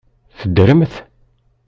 Teddremt? 0.39 0.95